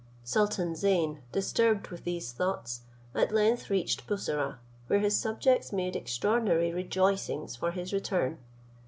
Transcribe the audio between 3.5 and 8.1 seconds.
reached Bussorah, where his subjects made extraordinary rejoicings for his